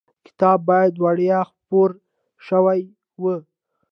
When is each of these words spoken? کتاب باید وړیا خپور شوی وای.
کتاب 0.25 0.59
باید 0.69 0.93
وړیا 1.03 1.39
خپور 1.51 1.89
شوی 2.47 2.81
وای. 3.21 3.39